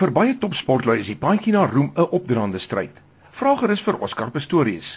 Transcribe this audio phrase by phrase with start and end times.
[0.00, 2.94] Vir baie topsportlui is die paadjie na roem 'n opdraande stryd.
[3.36, 4.88] Vrager is vir Oscar Pistorius.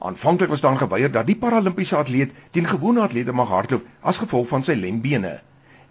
[0.00, 4.48] Aanvanklik was daar geweier dat die paralimpiese atleet teen gewone atlete mag hardloop as gevolg
[4.48, 5.40] van sy lembene.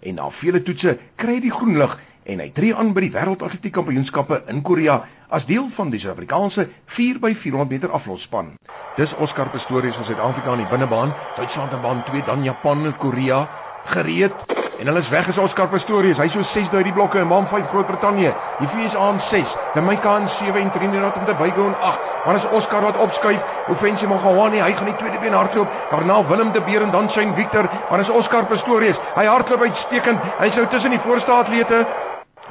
[0.01, 3.13] En na vele toetse kry hy die groen lig en hy tree aan by die
[3.15, 8.57] wêreldatletiek kampioenskappe in Korea as deel van die Suid-Afrikaanse 4x400 meter aflosspan.
[8.97, 12.97] Dis Oscar Pistorius van Suid-Afrika in die binnebaan, Duitsland in baan 2, dan Japan en
[12.97, 13.47] Korea
[13.85, 14.60] gereed.
[14.81, 16.17] En hulle is weg is Oscar Pistorius.
[16.17, 18.31] Hy so 6 by die blokke en man 5 Groot-Brittanje.
[18.57, 19.53] Die VSA aan 6.
[19.75, 22.09] Jamaica aan 7 en Trinidad om te bygo aan 8.
[22.25, 23.53] Maar is Oscar wat opskuif.
[23.69, 25.69] Offensie Mogawani, hy gaan die tweede been hardloop.
[25.91, 27.69] Daarna Willem de Beer en dan Shane Victor.
[27.89, 28.97] Maar is Oscar Pistorius.
[29.13, 30.31] Hy hardloop uitstekend.
[30.39, 31.85] Hy sou tussen die voorste atlete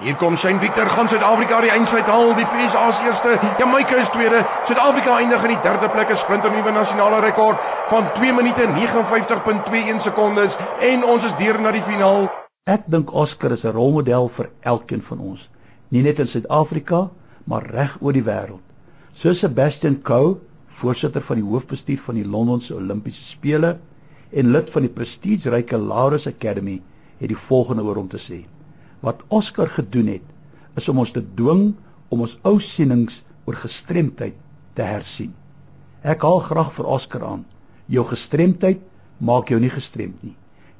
[0.00, 2.30] Hier kom Shane Victor gaan Suid-Afrika die eindstryd haal.
[2.38, 3.34] Die VSA is eerste.
[3.58, 4.38] Jamaica is tweede.
[4.68, 6.08] Suid-Afrika eindig in die derde plek.
[6.14, 7.58] 'n Sprinter nuwe nasionale rekord
[7.90, 12.28] van 2 minute 59.21 sekondes en ons is deur na die finaal.
[12.70, 15.40] Ek dink Oscar is 'n rolmodel vir elkeen van ons,
[15.90, 17.10] nie net in Suid-Afrika,
[17.44, 18.62] maar reg oor die wêreld.
[19.18, 20.38] So Sebastian Coe,
[20.78, 23.78] voorsitter van die hoofbestuur van die Londense Olimpiese Spele
[24.30, 26.80] en lid van die prestigeryke Laureus Academy,
[27.18, 28.44] het die volgende oor hom te sê:
[29.00, 30.26] Wat Oscar gedoen het,
[30.76, 31.74] is om ons te dwing
[32.08, 34.34] om ons ou sienings oor gestremdheid
[34.74, 35.34] te hersien.
[36.02, 37.44] Ek haal graag vir Oscar aan
[37.90, 38.82] Jou gestremdheid
[39.18, 40.36] maak jou nie gestremd nie.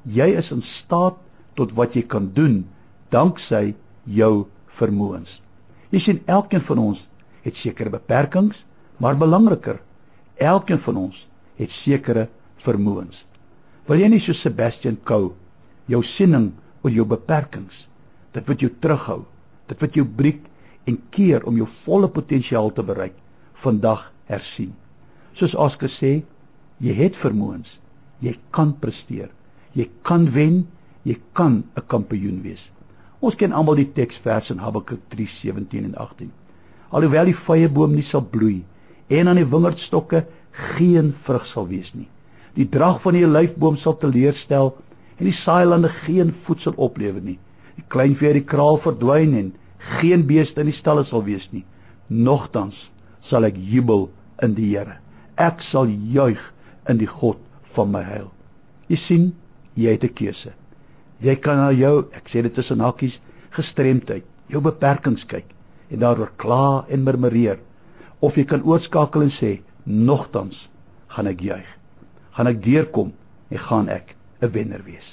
[0.07, 1.19] Jy is in staat
[1.59, 2.63] tot wat jy kan doen
[3.11, 3.73] danksy
[4.07, 4.47] jou
[4.79, 5.29] vermoëns.
[5.91, 7.01] Jy sien elkeen van ons
[7.43, 8.55] het sekere beperkings,
[9.01, 9.81] maar belangriker,
[10.39, 11.17] elkeen van ons
[11.59, 12.27] het sekere
[12.65, 13.17] vermoëns.
[13.89, 15.33] Wil jy nie so Sebastian Coe
[15.91, 17.75] jou siening oor jou beperkings,
[18.31, 19.25] dit wat jou terughou,
[19.67, 20.45] dit wat jou breek
[20.87, 23.17] en keer om jou volle potensiaal te bereik,
[23.61, 24.71] vandag hersien.
[25.37, 26.21] Soos Oscar sê,
[26.81, 27.69] Jy het vermoëns.
[28.25, 29.29] Jy kan presteer.
[29.77, 30.67] Jy kan wen.
[31.03, 32.61] Jy kan 'n kampioen wees.
[33.21, 36.31] Ons ken almal die teksvers in Habakuk 3:17 en 18.
[36.89, 38.63] Alhoewel die vyeboom nie sal bloei
[39.07, 42.07] en aan die wingerdstokke geen vrug sal wees nie.
[42.53, 44.73] Die drag van die olyfboom sal teleurstel
[45.17, 47.37] en die saailande geen voedsel oplewer nie.
[47.75, 49.53] Die kleinvee uit die kraal verdwyn en
[50.01, 51.63] geen beeste in die stalle sal wees nie.
[52.07, 52.89] Nogtans
[53.29, 54.09] sal ek jubel
[54.43, 54.97] in die Here.
[55.37, 56.41] Ek sal juig
[56.89, 57.37] in die God
[57.75, 58.31] van my heil.
[58.87, 59.33] Jy sien,
[59.75, 60.53] jy het 'n keuse.
[61.21, 63.19] Jy kan na jou, ek sê dit tussen hakkies,
[63.51, 65.45] gestremdheid, jou beperkings kyk
[65.89, 67.59] en daaroor kla en murmureer
[68.21, 70.69] of jy kan oorskakel en sê, nogtans
[71.07, 71.67] gaan ek juig.
[72.31, 73.13] Gaan ek deurkom
[73.49, 75.07] en gaan ek 'n wenner wees.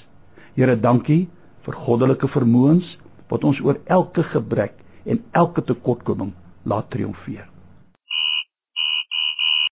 [0.55, 1.29] Here, dankie
[1.63, 2.97] vir goddelike vermoëns
[3.29, 4.75] wat ons oor elke gebrek
[5.05, 6.33] en elke tekortkoming
[6.65, 7.49] laat triomfeer.